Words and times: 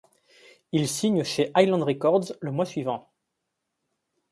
Ils 0.71 0.87
signent 0.87 1.23
chez 1.23 1.51
Island 1.55 1.83
Records 1.83 2.31
le 2.41 2.51
mois 2.51 2.65
suivant. 2.65 3.11